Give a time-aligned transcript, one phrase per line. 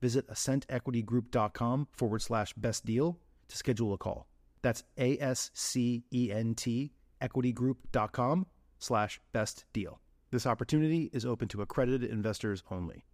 [0.00, 4.26] visit ascentequitygroup.com forward slash best deal to schedule a call.
[4.62, 8.46] That's A S C E N T equitygroup.com
[8.78, 10.00] slash best deal.
[10.30, 13.04] This opportunity is open to accredited investors only.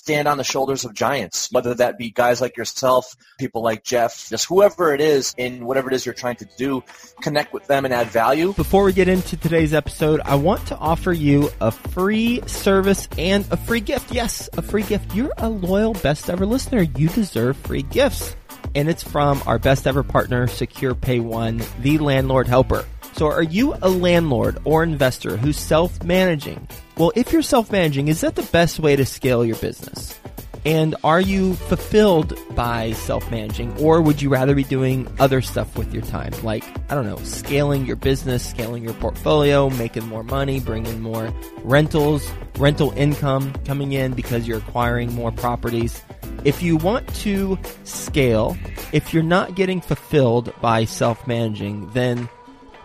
[0.00, 4.30] Stand on the shoulders of giants, whether that be guys like yourself, people like Jeff,
[4.30, 6.82] just whoever it is in whatever it is you're trying to do,
[7.20, 8.54] connect with them and add value.
[8.54, 13.46] Before we get into today's episode, I want to offer you a free service and
[13.50, 14.10] a free gift.
[14.10, 15.14] Yes, a free gift.
[15.14, 16.80] You're a loyal best ever listener.
[16.80, 18.34] You deserve free gifts
[18.74, 22.86] and it's from our best ever partner, Secure Pay One, the landlord helper.
[23.16, 26.68] So are you a landlord or investor who's self-managing?
[27.00, 30.20] Well, if you're self-managing, is that the best way to scale your business?
[30.66, 35.94] And are you fulfilled by self-managing or would you rather be doing other stuff with
[35.94, 36.34] your time?
[36.42, 41.32] Like, I don't know, scaling your business, scaling your portfolio, making more money, bringing more
[41.64, 46.02] rentals, rental income coming in because you're acquiring more properties.
[46.44, 48.58] If you want to scale,
[48.92, 52.28] if you're not getting fulfilled by self-managing, then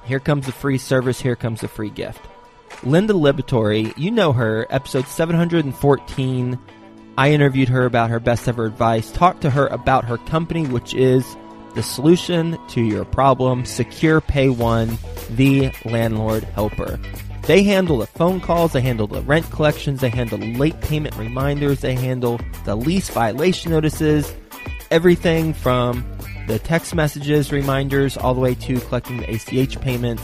[0.06, 2.22] here comes a free service, here comes a free gift.
[2.86, 6.60] Linda Liberatore, you know her, episode 714
[7.18, 10.94] I interviewed her about her best ever advice, talked to her about her company, which
[10.94, 11.26] is
[11.74, 14.98] the solution to your problem, Secure Pay One,
[15.32, 17.00] the landlord helper.
[17.44, 21.82] They handle the phone calls, they handle the rent collections, they handle late payment reminders,
[21.82, 24.34] they handle the lease violation notices,
[24.92, 26.06] everything from
[26.48, 30.24] the text messages, reminders, all the way to collecting the ACH payments.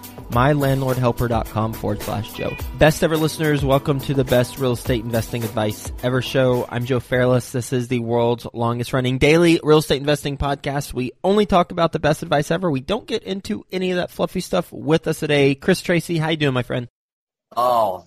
[0.31, 2.55] mylandlordhelper.com forward slash Joe.
[2.77, 6.65] Best ever listeners, welcome to the best real estate investing advice ever show.
[6.69, 7.51] I'm Joe Fairless.
[7.51, 10.93] This is the world's longest running daily real estate investing podcast.
[10.93, 12.71] We only talk about the best advice ever.
[12.71, 15.55] We don't get into any of that fluffy stuff with us today.
[15.55, 16.87] Chris Tracy, how you doing, my friend?
[17.55, 18.05] Oh,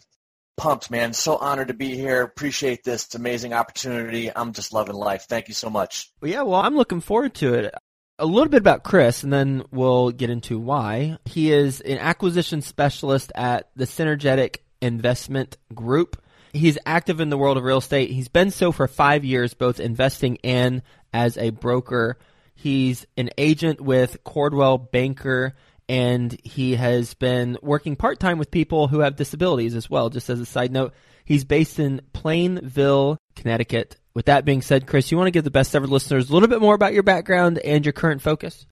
[0.56, 1.12] pumped, man.
[1.12, 2.22] So honored to be here.
[2.22, 4.30] Appreciate this amazing opportunity.
[4.34, 5.26] I'm just loving life.
[5.28, 6.10] Thank you so much.
[6.20, 7.74] Well, yeah, well, I'm looking forward to it
[8.18, 11.18] a little bit about Chris, and then we'll get into why.
[11.24, 16.20] He is an acquisition specialist at the Synergetic Investment Group.
[16.52, 18.10] He's active in the world of real estate.
[18.10, 20.82] He's been so for five years, both investing and
[21.12, 22.18] as a broker.
[22.54, 25.54] He's an agent with Coldwell Banker,
[25.88, 30.10] and he has been working part time with people who have disabilities as well.
[30.10, 30.94] Just as a side note,
[31.24, 35.50] he's based in Plainville, Connecticut, with that being said, Chris, you want to give the
[35.50, 38.66] best ever listeners a little bit more about your background and your current focus?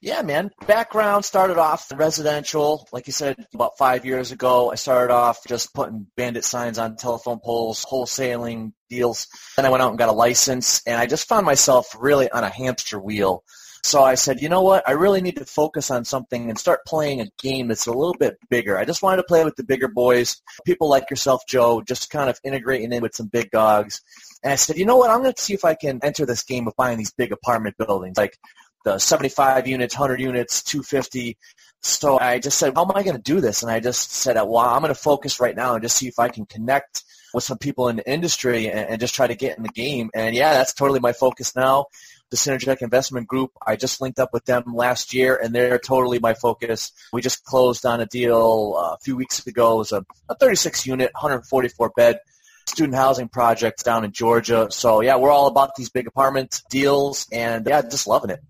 [0.00, 0.50] Yeah, man.
[0.66, 2.86] Background started off residential.
[2.92, 6.96] Like you said, about five years ago, I started off just putting bandit signs on
[6.96, 9.28] telephone poles, wholesaling deals.
[9.56, 12.44] Then I went out and got a license, and I just found myself really on
[12.44, 13.44] a hamster wheel.
[13.84, 14.88] So I said, you know what?
[14.88, 18.14] I really need to focus on something and start playing a game that's a little
[18.18, 18.78] bit bigger.
[18.78, 22.30] I just wanted to play with the bigger boys, people like yourself, Joe, just kind
[22.30, 24.00] of integrating in with some big dogs.
[24.42, 25.10] And I said, you know what?
[25.10, 27.76] I'm going to see if I can enter this game of buying these big apartment
[27.76, 28.38] buildings, like
[28.86, 31.36] the 75 units, 100 units, 250.
[31.82, 33.62] So I just said, how am I going to do this?
[33.62, 36.18] And I just said, well, I'm going to focus right now and just see if
[36.18, 37.04] I can connect
[37.34, 40.08] with some people in the industry and, and just try to get in the game.
[40.14, 41.86] And yeah, that's totally my focus now.
[42.34, 46.18] The Synergetic Investment Group, I just linked up with them last year, and they're totally
[46.18, 46.90] my focus.
[47.12, 49.76] We just closed on a deal uh, a few weeks ago.
[49.76, 52.18] It was a, a 36 unit, 144 bed
[52.66, 54.66] student housing project down in Georgia.
[54.70, 58.40] So yeah, we're all about these big apartment deals, and yeah, just loving it.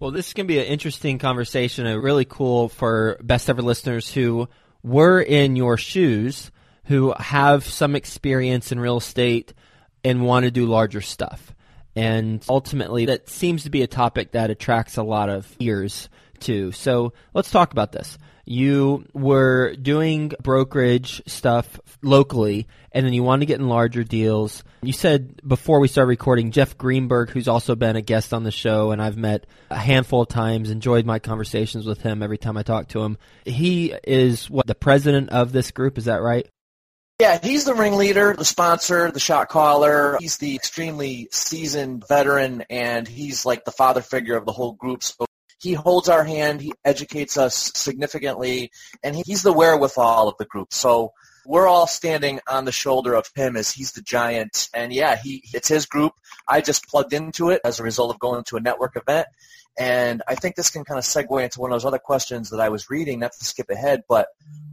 [0.00, 3.62] Well, this is going to be an interesting conversation and really cool for best ever
[3.62, 4.50] listeners who
[4.82, 6.50] were in your shoes,
[6.84, 9.54] who have some experience in real estate
[10.04, 11.54] and want to do larger stuff.
[11.98, 16.08] And ultimately, that seems to be a topic that attracts a lot of ears
[16.38, 16.72] too.
[16.72, 18.18] So let's talk about this
[18.48, 24.64] you were doing brokerage stuff locally and then you wanted to get in larger deals.
[24.80, 28.50] You said before we started recording, Jeff Greenberg, who's also been a guest on the
[28.50, 32.56] show and I've met a handful of times, enjoyed my conversations with him every time
[32.56, 33.18] I talk to him.
[33.44, 36.48] He is what the president of this group, is that right?
[37.20, 40.16] Yeah, he's the ringleader, the sponsor, the shot caller.
[40.20, 45.02] He's the extremely seasoned veteran, and he's like the father figure of the whole group.
[45.02, 45.26] So
[45.60, 48.70] he holds our hand, he educates us significantly,
[49.02, 50.72] and he's the wherewithal of the group.
[50.72, 51.12] So
[51.46, 54.68] we're all standing on the shoulder of him as he's the giant.
[54.74, 56.12] And yeah, he it's his group.
[56.46, 59.26] I just plugged into it as a result of going to a network event.
[59.78, 62.58] And I think this can kind of segue into one of those other questions that
[62.58, 64.26] I was reading, not to skip ahead, but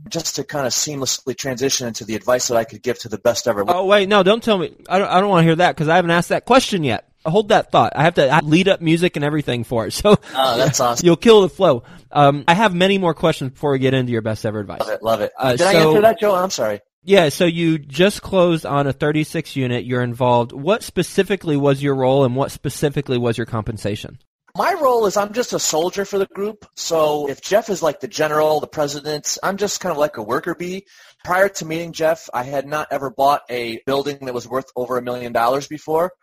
[0.09, 3.19] just to kind of seamlessly transition into the advice that I could give to the
[3.19, 3.63] best ever.
[3.67, 4.73] Oh wait, no, don't tell me.
[4.89, 7.07] I don't, I don't want to hear that because I haven't asked that question yet
[7.29, 7.93] hold that thought.
[7.95, 9.95] I have to lead up music and everything for it.
[10.05, 11.03] So oh, that's awesome.
[11.05, 11.83] You'll kill the flow.
[12.15, 14.79] Um, I have many more questions before we get into your best ever advice.
[14.79, 15.03] Love it.
[15.03, 15.31] Love it.
[15.37, 16.33] Uh, Did so, I answer that, Joe?
[16.33, 16.79] I'm sorry.
[17.03, 19.85] Yeah, so you just closed on a 36 unit.
[19.85, 20.53] You're involved.
[20.53, 24.17] What specifically was your role and what specifically was your compensation?
[24.57, 26.65] My role is I'm just a soldier for the group.
[26.75, 30.23] So if Jeff is like the general, the president, I'm just kind of like a
[30.23, 30.85] worker bee.
[31.25, 34.97] Prior to meeting Jeff, I had not ever bought a building that was worth over
[34.97, 36.13] a million dollars before.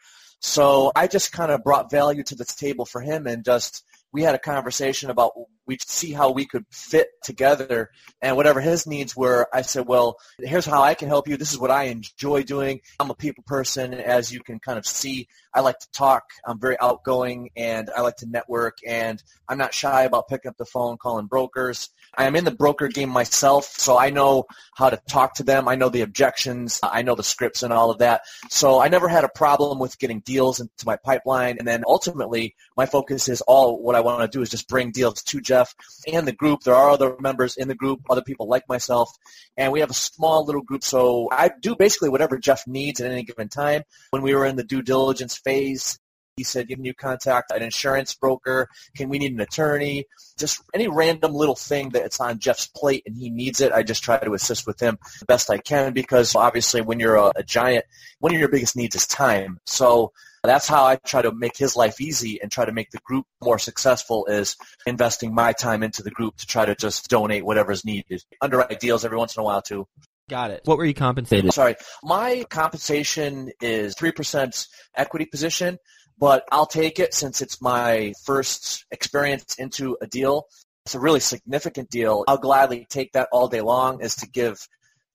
[0.41, 4.23] So I just kind of brought value to the table for him and just we
[4.23, 5.33] had a conversation about
[5.67, 10.17] we see how we could fit together and whatever his needs were i said well
[10.39, 11.37] here's how i can help you.
[11.37, 12.81] This is what i enjoy doing.
[12.99, 15.29] I'm a people person as you can kind of see.
[15.55, 16.25] I like to talk.
[16.47, 20.57] I'm very outgoing and i like to network and i'm not shy about picking up
[20.57, 21.91] the phone calling brokers.
[22.17, 24.45] I am in the broker game myself so i know
[24.77, 25.69] how to talk to them.
[25.69, 26.81] I know the objections.
[26.83, 28.23] I know the scripts and all of that.
[28.51, 32.55] So i never had a problem with getting deals into my pipeline and then ultimately
[32.77, 35.62] my focus is all what i want to do is just bring deals to Jeff
[36.07, 36.63] and the group.
[36.63, 39.11] There are other members in the group, other people like myself,
[39.57, 40.85] and we have a small little group.
[40.85, 43.83] So I do basically whatever Jeff needs at any given time.
[44.11, 45.99] When we were in the due diligence phase,
[46.37, 48.69] he said, "Can you contact an insurance broker?
[48.97, 50.07] Can we need an attorney?
[50.39, 53.71] Just any random little thing that's on Jeff's plate and he needs it.
[53.73, 57.17] I just try to assist with him the best I can because obviously when you're
[57.17, 57.85] a, a giant,
[58.19, 59.61] one of your biggest needs is time.
[59.67, 62.99] So that's how I try to make his life easy and try to make the
[63.05, 64.57] group more successful is
[64.87, 68.23] investing my time into the group to try to just donate whatever is needed.
[68.41, 69.87] Underwrite deals every once in a while too.
[70.29, 70.63] Got it.
[70.65, 71.53] What were you compensated?
[71.53, 71.77] Sorry.
[72.03, 75.79] My compensation is 3% equity position,
[76.19, 80.47] but I'll take it since it's my first experience into a deal.
[80.87, 82.25] It's a really significant deal.
[82.27, 84.67] I'll gladly take that all day long is to give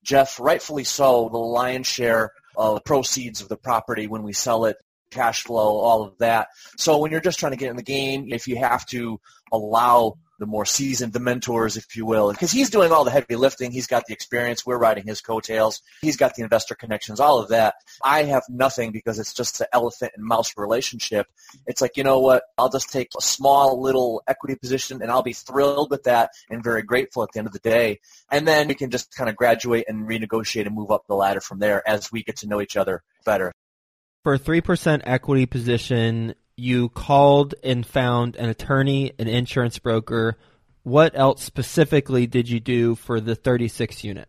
[0.04, 4.66] Jeff, rightfully so, the lion's share of the proceeds of the property when we sell
[4.66, 4.78] it
[5.12, 6.50] cash flow, all of that.
[6.78, 9.20] So when you're just trying to get in the game, if you have to
[9.52, 13.36] allow the more seasoned, the mentors, if you will, because he's doing all the heavy
[13.36, 13.72] lifting.
[13.72, 14.66] He's got the experience.
[14.66, 15.82] We're riding his coattails.
[16.02, 17.76] He's got the investor connections, all of that.
[18.04, 21.28] I have nothing because it's just the elephant and mouse relationship.
[21.66, 22.44] It's like, you know what?
[22.58, 26.64] I'll just take a small little equity position and I'll be thrilled with that and
[26.64, 28.00] very grateful at the end of the day.
[28.32, 31.42] And then we can just kind of graduate and renegotiate and move up the ladder
[31.42, 33.54] from there as we get to know each other better
[34.24, 40.38] for a 3% equity position, you called and found an attorney, an insurance broker.
[40.84, 44.28] What else specifically did you do for the 36 unit?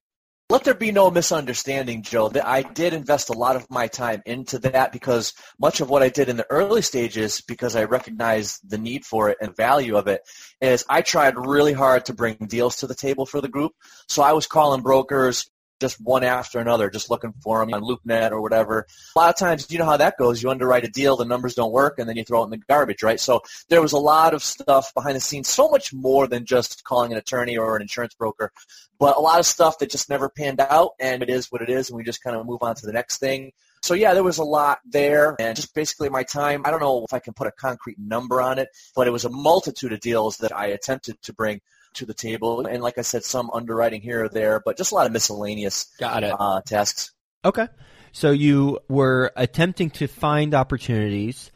[0.50, 4.22] Let there be no misunderstanding, Joe, that I did invest a lot of my time
[4.24, 8.60] into that because much of what I did in the early stages, because I recognized
[8.66, 10.22] the need for it and value of it,
[10.62, 13.72] is I tried really hard to bring deals to the table for the group.
[14.08, 15.50] So I was calling brokers,
[15.80, 18.86] just one after another, just looking for them on LoopNet or whatever.
[19.14, 20.42] A lot of times, you know how that goes.
[20.42, 22.58] You underwrite a deal, the numbers don't work, and then you throw it in the
[22.58, 23.20] garbage, right?
[23.20, 26.84] So there was a lot of stuff behind the scenes, so much more than just
[26.84, 28.52] calling an attorney or an insurance broker,
[28.98, 31.70] but a lot of stuff that just never panned out, and it is what it
[31.70, 33.52] is, and we just kind of move on to the next thing.
[33.80, 36.62] So yeah, there was a lot there, and just basically my time.
[36.64, 39.24] I don't know if I can put a concrete number on it, but it was
[39.24, 41.60] a multitude of deals that I attempted to bring
[41.94, 42.66] to the table.
[42.66, 45.86] And like I said, some underwriting here or there, but just a lot of miscellaneous
[45.98, 46.34] Got it.
[46.38, 47.12] Uh, tasks.
[47.44, 47.68] Okay.
[48.12, 51.50] So you were attempting to find opportunities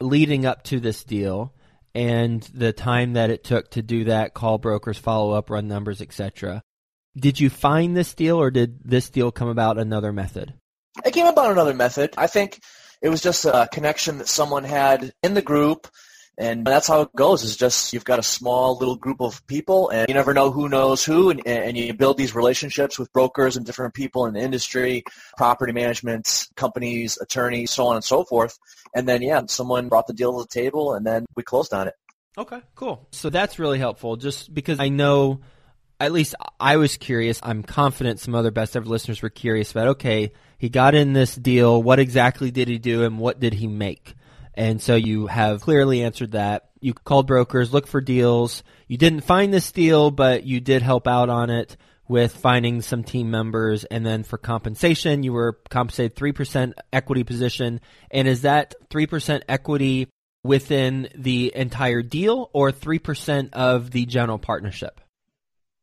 [0.00, 1.54] leading up to this deal
[1.94, 6.00] and the time that it took to do that, call brokers, follow up, run numbers,
[6.00, 6.62] etc.
[7.16, 10.54] Did you find this deal or did this deal come about another method?
[11.04, 12.14] It came about another method.
[12.16, 12.60] I think
[13.02, 15.88] it was just a connection that someone had in the group
[16.38, 19.90] and that's how it goes is just you've got a small little group of people
[19.90, 23.56] and you never know who knows who and, and you build these relationships with brokers
[23.56, 25.02] and different people in the industry
[25.36, 28.56] property management companies attorneys so on and so forth.
[28.94, 31.88] And then yeah someone brought the deal to the table and then we closed on
[31.88, 31.94] it.
[32.38, 33.08] Okay cool.
[33.10, 35.40] So that's really helpful just because i know
[36.00, 39.88] at least i was curious i'm confident some other best ever listeners were curious about
[39.88, 43.66] okay he got in this deal what exactly did he do and what did he
[43.66, 44.14] make
[44.58, 46.70] and so you have clearly answered that.
[46.80, 48.64] You called brokers, look for deals.
[48.88, 51.76] You didn't find this deal, but you did help out on it
[52.08, 53.84] with finding some team members.
[53.84, 57.80] And then for compensation, you were compensated 3% equity position.
[58.10, 60.08] And is that 3% equity
[60.42, 65.00] within the entire deal or 3% of the general partnership?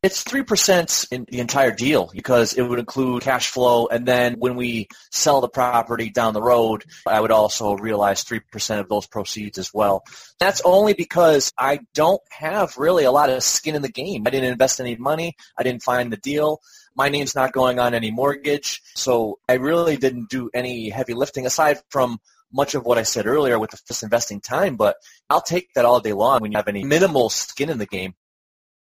[0.05, 3.87] It's 3% in the entire deal because it would include cash flow.
[3.87, 8.79] And then when we sell the property down the road, I would also realize 3%
[8.79, 10.03] of those proceeds as well.
[10.39, 14.25] That's only because I don't have really a lot of skin in the game.
[14.27, 15.35] I didn't invest any money.
[15.57, 16.61] I didn't find the deal.
[16.95, 18.83] My name's not going on any mortgage.
[18.93, 22.19] So I really didn't do any heavy lifting aside from
[22.53, 24.97] much of what I said earlier with the investing time, but
[25.31, 28.13] I'll take that all day long when you have any minimal skin in the game.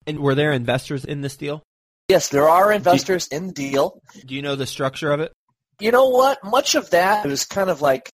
[0.07, 1.63] And were there investors in this deal?
[2.07, 3.99] Yes, there are investors you, in the deal.
[4.25, 5.33] Do you know the structure of it?
[5.79, 6.43] You know what?
[6.43, 8.09] Much of that was kind of like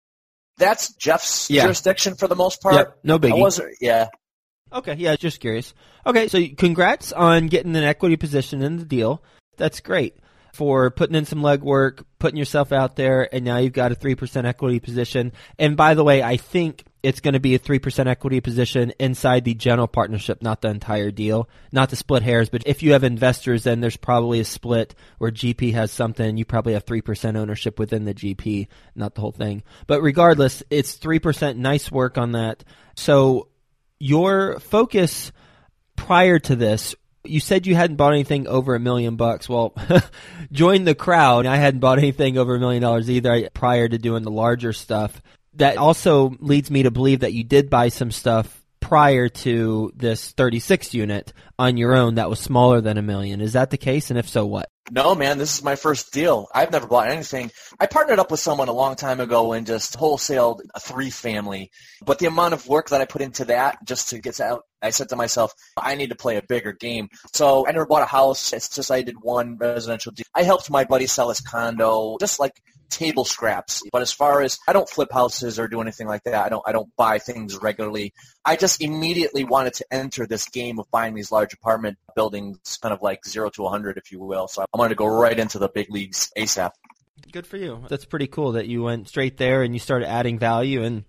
[0.58, 1.62] that's Jeff's yeah.
[1.62, 2.74] jurisdiction for the most part.
[2.74, 3.38] Yep, no biggie.
[3.38, 4.08] I was yeah.
[4.72, 5.72] Okay, yeah, just curious.
[6.04, 9.22] Okay, so congrats on getting an equity position in the deal.
[9.56, 10.16] That's great
[10.52, 14.44] for putting in some legwork, putting yourself out there, and now you've got a 3%
[14.44, 15.32] equity position.
[15.58, 19.44] And by the way, I think it's going to be a 3% equity position inside
[19.44, 21.48] the general partnership, not the entire deal.
[21.70, 25.30] Not to split hairs, but if you have investors, then there's probably a split where
[25.30, 29.62] GP has something, you probably have 3% ownership within the GP, not the whole thing.
[29.86, 31.56] But regardless, it's 3%.
[31.56, 32.64] Nice work on that.
[32.96, 33.48] So
[33.98, 35.32] your focus
[35.96, 39.48] prior to this you said you hadn't bought anything over a million bucks.
[39.48, 39.74] Well,
[40.52, 41.46] join the crowd.
[41.46, 45.20] I hadn't bought anything over a million dollars either prior to doing the larger stuff
[45.58, 50.32] that also leads me to believe that you did buy some stuff prior to this
[50.32, 53.40] 36 unit on your own that was smaller than a million.
[53.40, 54.10] Is that the case?
[54.10, 54.68] And if so, what?
[54.90, 56.48] No, man, this is my first deal.
[56.54, 57.50] I've never bought anything.
[57.78, 61.70] I partnered up with someone a long time ago and just wholesaled a three family.
[62.02, 64.90] But the amount of work that I put into that just to get out, I
[64.90, 67.08] said to myself, I need to play a bigger game.
[67.34, 68.52] So I never bought a house.
[68.54, 70.24] It's just I did one residential deal.
[70.34, 72.52] I helped my buddy sell his condo, just like
[72.90, 73.82] table scraps.
[73.92, 76.34] But as far as I don't flip houses or do anything like that.
[76.34, 78.12] I don't I don't buy things regularly.
[78.44, 82.92] I just immediately wanted to enter this game of buying these large apartment buildings, kind
[82.92, 84.48] of like zero to 100, if you will.
[84.48, 86.70] So I wanted to go right into the big leagues ASAP.
[87.32, 87.84] Good for you.
[87.88, 91.04] That's pretty cool that you went straight there and you started adding value and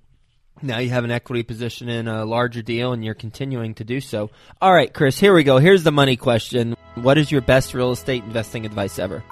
[0.62, 4.02] now you have an equity position in a larger deal and you're continuing to do
[4.02, 4.30] so.
[4.62, 5.58] All right, Chris, here we go.
[5.58, 6.76] Here's the money question.
[6.96, 9.24] What is your best real estate investing advice ever?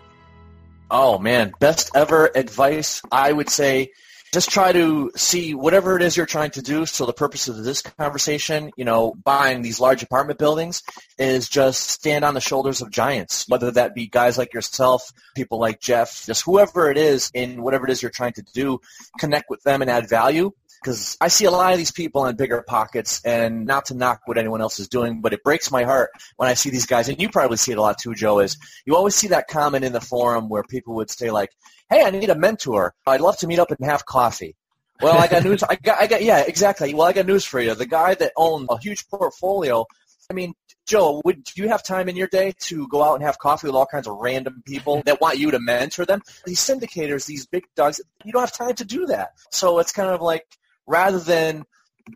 [0.90, 3.02] Oh man, best ever advice.
[3.12, 3.92] I would say
[4.34, 6.86] just try to see whatever it is you're trying to do.
[6.86, 10.84] So the purpose of this conversation, you know, buying these large apartment buildings
[11.18, 15.60] is just stand on the shoulders of giants, whether that be guys like yourself, people
[15.60, 18.80] like Jeff, just whoever it is in whatever it is you're trying to do,
[19.20, 20.52] connect with them and add value
[20.88, 24.22] because I see a lot of these people in bigger pockets, and not to knock
[24.24, 27.10] what anyone else is doing, but it breaks my heart when I see these guys,
[27.10, 29.84] and you probably see it a lot too, Joe, is you always see that comment
[29.84, 31.50] in the forum where people would say like,
[31.90, 32.94] hey, I need a mentor.
[33.06, 34.56] I'd love to meet up and have coffee.
[35.02, 35.62] Well, I got news.
[35.62, 36.94] I got, I got, yeah, exactly.
[36.94, 37.76] Well, I got news for you.
[37.76, 39.86] The guy that owned a huge portfolio,
[40.32, 40.54] I mean,
[40.86, 43.68] Joe, would do you have time in your day to go out and have coffee
[43.68, 46.22] with all kinds of random people that want you to mentor them?
[46.46, 49.32] These syndicators, these big dogs, you don't have time to do that.
[49.52, 50.46] So it's kind of like
[50.88, 51.66] rather than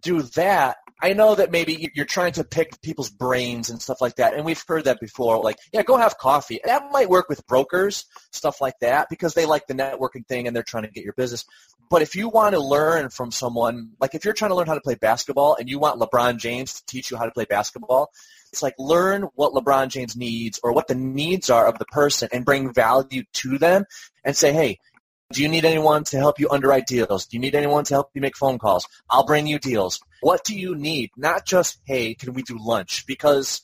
[0.02, 4.16] do that, I know that maybe you're trying to pick people's brains and stuff like
[4.18, 5.42] that, and we've heard that before.
[5.42, 6.60] Like, yeah, go have coffee.
[6.64, 10.56] That might work with brokers, stuff like that, because they like the networking thing and
[10.56, 11.46] they're trying to get your business.
[11.90, 14.76] But if you want to learn from someone, like if you're trying to learn how
[14.76, 18.12] to play basketball and you want LeBron James to teach you how to play basketball,
[18.54, 22.30] it's like learn what LeBron James needs or what the needs are of the person
[22.32, 23.86] and bring value to them
[24.24, 24.80] and say, hey,
[25.32, 27.26] do you need anyone to help you underwrite deals?
[27.26, 28.88] Do you need anyone to help you make phone calls?
[29.10, 30.00] I'll bring you deals.
[30.22, 31.12] What do you need?
[31.18, 33.06] Not just, hey, can we do lunch?
[33.08, 33.62] Because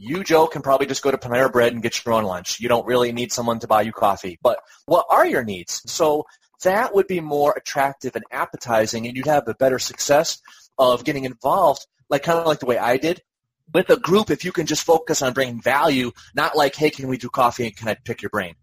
[0.00, 2.60] You, Joe, can probably just go to Panera Bread and get your own lunch.
[2.60, 4.38] You don't really need someone to buy you coffee.
[4.40, 5.82] But what are your needs?
[5.90, 6.24] So
[6.62, 10.40] that would be more attractive and appetizing, and you'd have a better success
[10.78, 13.22] of getting involved, like kind of like the way I did.
[13.74, 17.08] With a group, if you can just focus on bringing value, not like, hey, can
[17.08, 18.54] we do coffee and can I pick your brain?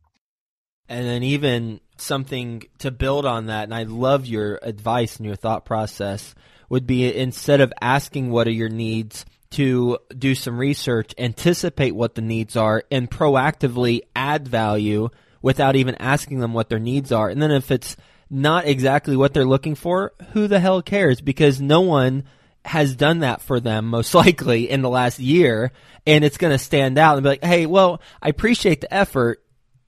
[0.87, 5.35] And then even something to build on that, and I love your advice and your
[5.35, 6.35] thought process,
[6.69, 12.15] would be instead of asking what are your needs, to do some research, anticipate what
[12.15, 15.07] the needs are, and proactively add value
[15.41, 17.29] without even asking them what their needs are.
[17.29, 17.95] And then if it's
[18.29, 21.21] not exactly what they're looking for, who the hell cares?
[21.21, 22.25] Because no one
[22.65, 25.71] has done that for them most likely in the last year
[26.05, 29.41] and it's going to stand out and be like, Hey, well, I appreciate the effort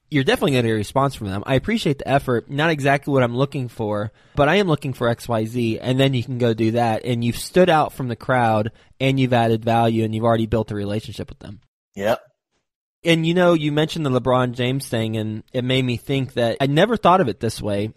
[0.10, 1.44] you're definitely going to get a response from them.
[1.46, 5.14] I appreciate the effort, not exactly what I'm looking for, but I am looking for
[5.14, 8.72] XYZ, and then you can go do that, and you've stood out from the crowd,
[9.00, 11.60] and you've added value, and you've already built a relationship with them.
[11.96, 12.22] Yep.
[13.04, 16.58] And you know, you mentioned the LeBron James thing, and it made me think that
[16.62, 17.94] I never thought of it this way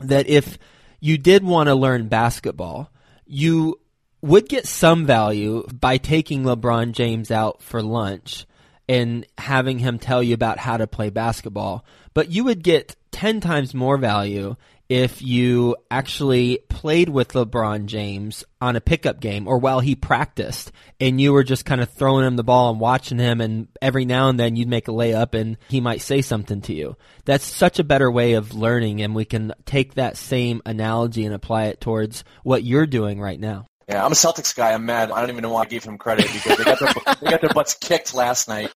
[0.00, 0.58] that if
[1.00, 2.90] you did want to learn basketball,
[3.24, 3.80] you
[4.20, 8.46] would get some value by taking LeBron James out for lunch
[8.88, 11.84] and having him tell you about how to play basketball.
[12.14, 14.56] But you would get 10 times more value
[14.88, 20.70] if you actually played with LeBron James on a pickup game or while he practiced
[21.00, 24.04] and you were just kind of throwing him the ball and watching him and every
[24.04, 26.96] now and then you'd make a layup and he might say something to you.
[27.24, 31.34] That's such a better way of learning and we can take that same analogy and
[31.34, 33.66] apply it towards what you're doing right now.
[33.88, 34.72] Yeah, I'm a Celtics guy.
[34.72, 35.10] I'm mad.
[35.10, 37.40] I don't even know why I gave him credit because they got their, they got
[37.40, 38.72] their butts kicked last night.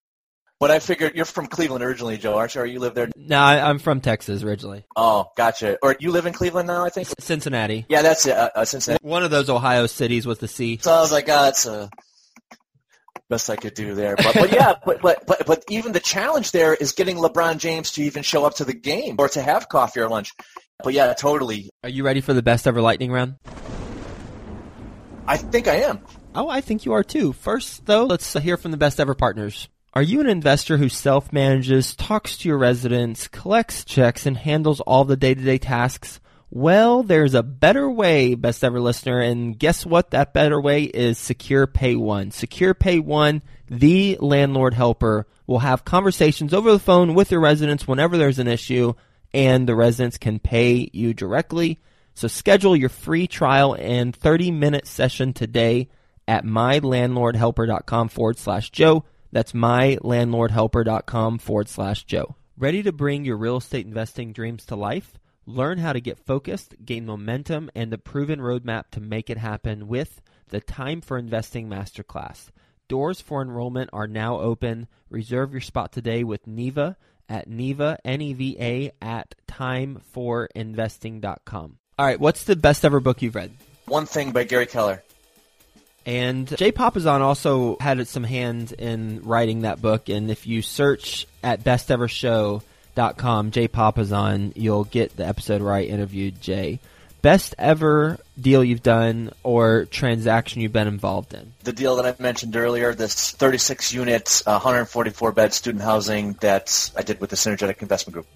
[0.61, 2.61] But I figured you're from Cleveland originally, Joe, aren't you?
[2.61, 3.09] Or you live there?
[3.17, 4.85] No, I, am from Texas originally.
[4.95, 5.79] Oh, gotcha.
[5.83, 7.09] Or you live in Cleveland now, I think?
[7.19, 7.87] Cincinnati.
[7.89, 8.37] Yeah, that's it.
[8.37, 9.03] Uh, uh, Cincinnati.
[9.03, 10.79] One of those Ohio cities with the C.
[10.83, 11.89] So I was like, oh, that's a
[13.31, 14.17] best I could do there.
[14.17, 17.93] But, but yeah, but, but but but even the challenge there is getting LeBron James
[17.93, 20.33] to even show up to the game or to have coffee or lunch.
[20.83, 21.71] But yeah, totally.
[21.83, 23.37] Are you ready for the best ever lightning round?
[25.31, 26.01] I think I am.
[26.35, 27.33] Oh, I think you are too.
[27.33, 29.69] First, though, let's hear from the best ever partners.
[29.95, 34.81] Are you an investor who self manages, talks to your residents, collects checks, and handles
[34.81, 36.19] all the day to day tasks?
[36.51, 40.11] Well, there's a better way, best ever listener, and guess what?
[40.11, 42.33] That better way is Secure Pay One.
[42.33, 47.87] Secure Pay One, the landlord helper, will have conversations over the phone with your residents
[47.87, 48.95] whenever there's an issue,
[49.33, 51.79] and the residents can pay you directly.
[52.15, 55.89] So schedule your free trial and 30 minute session today
[56.29, 59.05] at mylandlordhelper.com forward slash Joe.
[59.33, 62.37] That's mylandlordhelper.com forward slash Joe.
[62.57, 65.19] Ready to bring your real estate investing dreams to life?
[65.47, 69.89] Learn how to get focused, gain momentum, and the proven roadmap to make it happen
[69.89, 72.51] with the Time for Investing Masterclass.
[72.89, 74.87] Doors for enrollment are now open.
[75.09, 76.97] Reserve your spot today with Neva
[77.29, 81.80] at Neva, N-E-V-A, at timeforinvesting.com.
[82.01, 83.53] All right, what's the best ever book you've read?
[83.85, 85.03] One Thing by Gary Keller.
[86.07, 90.09] And Jay Papasan also had some hand in writing that book.
[90.09, 96.41] And if you search at bestevershow.com, Jay Papasan, you'll get the episode where I interviewed
[96.41, 96.81] Jay.
[97.21, 101.53] Best ever deal you've done or transaction you've been involved in?
[101.65, 107.03] The deal that I mentioned earlier, this 36 unit, 144 bed student housing that I
[107.03, 108.27] did with the Synergetic Investment Group.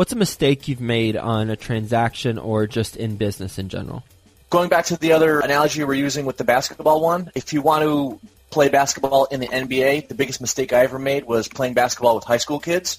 [0.00, 4.02] What's a mistake you've made on a transaction or just in business in general?
[4.48, 7.84] Going back to the other analogy we're using with the basketball one, if you want
[7.84, 12.14] to play basketball in the NBA, the biggest mistake I ever made was playing basketball
[12.14, 12.98] with high school kids.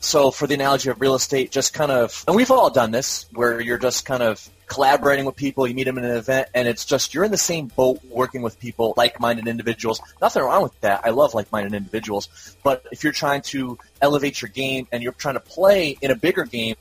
[0.00, 3.24] So for the analogy of real estate, just kind of, and we've all done this,
[3.32, 6.66] where you're just kind of collaborating with people, you meet them in an event, and
[6.66, 10.00] it's just you're in the same boat working with people, like-minded individuals.
[10.20, 11.02] Nothing wrong with that.
[11.04, 12.56] I love like-minded individuals.
[12.62, 16.16] But if you're trying to elevate your game and you're trying to play in a
[16.16, 16.76] bigger game,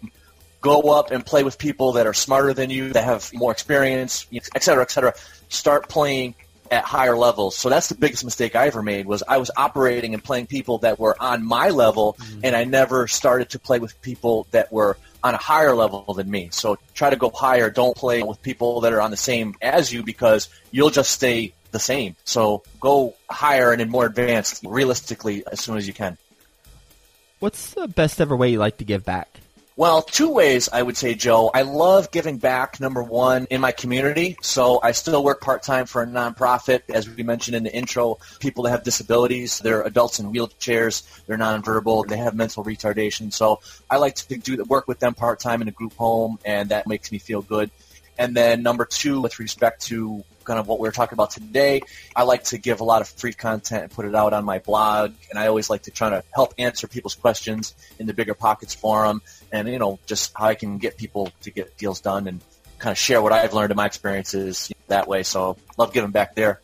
[0.61, 4.25] go up and play with people that are smarter than you, that have more experience,
[4.33, 5.13] et cetera, et cetera.
[5.49, 6.33] Start playing
[6.71, 7.55] at higher levels.
[7.55, 10.79] So that's the biggest mistake I ever made was I was operating and playing people
[10.79, 12.41] that were on my level mm-hmm.
[12.43, 16.29] and I never started to play with people that were on a higher level than
[16.29, 16.49] me.
[16.51, 17.69] So try to go higher.
[17.69, 21.53] Don't play with people that are on the same as you because you'll just stay
[21.71, 22.15] the same.
[22.23, 26.17] So go higher and in more advanced realistically as soon as you can.
[27.39, 29.39] What's the best ever way you like to give back?
[29.77, 31.51] Well, two ways I would say, Joe.
[31.53, 34.37] I love giving back, number one, in my community.
[34.41, 36.83] So I still work part-time for a nonprofit.
[36.87, 41.37] As we mentioned in the intro, people that have disabilities, they're adults in wheelchairs, they're
[41.37, 43.33] nonverbal, they have mental retardation.
[43.33, 43.59] So
[43.89, 47.11] I like to do work with them part-time in a group home, and that makes
[47.11, 47.69] me feel good.
[48.17, 51.81] And then number two, with respect to kind of what we are talking about today,
[52.15, 54.59] I like to give a lot of free content and put it out on my
[54.59, 55.13] blog.
[55.29, 58.75] And I always like to try to help answer people's questions in the Bigger Pockets
[58.75, 62.41] forum and, you know, just how I can get people to get deals done and
[62.77, 65.23] kind of share what I've learned in my experiences that way.
[65.23, 66.61] So love giving back there.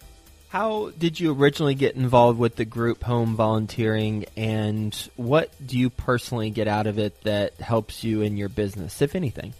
[0.49, 5.89] How did you originally get involved with the group home volunteering, and what do you
[5.89, 9.53] personally get out of it that helps you in your business, if anything?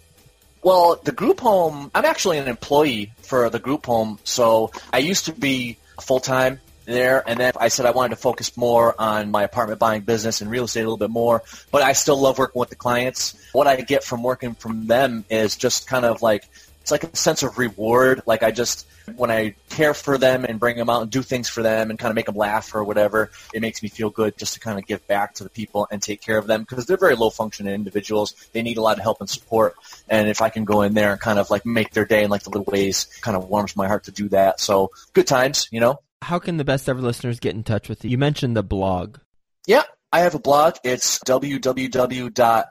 [0.62, 5.26] Well, the group home, I'm actually an employee for the group home, so I used
[5.26, 9.30] to be full time there, and then I said I wanted to focus more on
[9.30, 12.38] my apartment buying business and real estate a little bit more, but I still love
[12.38, 13.34] working with the clients.
[13.52, 16.48] What I get from working from them is just kind of like
[16.80, 18.22] it's like a sense of reward.
[18.26, 21.48] Like I just when I care for them and bring them out and do things
[21.48, 24.36] for them and kind of make them laugh or whatever, it makes me feel good
[24.36, 26.86] just to kind of give back to the people and take care of them because
[26.86, 28.34] they're very low functioning individuals.
[28.52, 29.74] They need a lot of help and support.
[30.08, 32.30] And if I can go in there and kind of like make their day in
[32.30, 34.60] like the little ways, kind of warms my heart to do that.
[34.60, 36.00] So good times, you know.
[36.22, 38.10] How can the best ever listeners get in touch with you?
[38.10, 39.18] You mentioned the blog.
[39.66, 40.76] Yeah, I have a blog.
[40.84, 42.64] It's www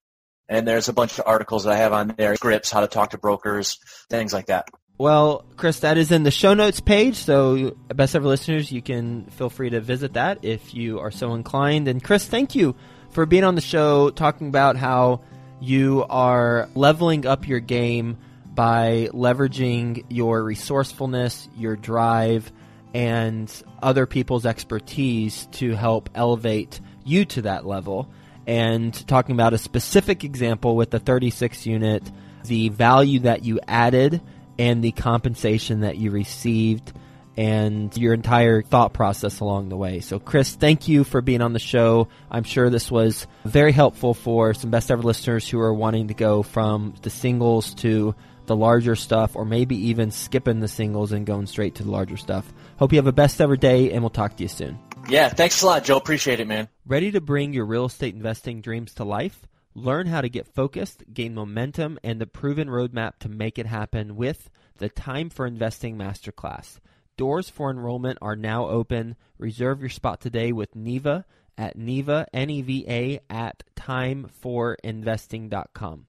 [0.49, 3.11] And there's a bunch of articles that I have on there, scripts, how to talk
[3.11, 3.79] to brokers,
[4.09, 4.69] things like that.
[4.97, 7.15] Well, Chris, that is in the show notes page.
[7.15, 11.35] So, best ever listeners, you can feel free to visit that if you are so
[11.35, 11.87] inclined.
[11.87, 12.75] And Chris, thank you
[13.11, 15.21] for being on the show, talking about how
[15.59, 18.17] you are leveling up your game
[18.55, 22.51] by leveraging your resourcefulness, your drive,
[22.95, 23.51] and
[23.83, 28.09] other people's expertise to help elevate you to that level.
[28.47, 32.09] And talking about a specific example with the 36 unit,
[32.45, 34.21] the value that you added
[34.57, 36.93] and the compensation that you received
[37.37, 39.99] and your entire thought process along the way.
[39.99, 42.07] So, Chris, thank you for being on the show.
[42.31, 46.15] I'm sure this was very helpful for some best ever listeners who are wanting to
[46.15, 48.15] go from the singles to
[48.47, 52.17] the larger stuff, or maybe even skipping the singles and going straight to the larger
[52.17, 52.51] stuff.
[52.77, 54.79] Hope you have a best ever day, and we'll talk to you soon.
[55.07, 55.97] Yeah, thanks a lot, Joe.
[55.97, 56.67] Appreciate it, man.
[56.85, 59.47] Ready to bring your real estate investing dreams to life?
[59.73, 64.15] Learn how to get focused, gain momentum, and the proven roadmap to make it happen
[64.15, 66.79] with the Time for Investing Masterclass.
[67.15, 69.15] Doors for enrollment are now open.
[69.37, 71.25] Reserve your spot today with Neva
[71.57, 76.05] at Neva, N-E-V-A, at timeforinvesting.com.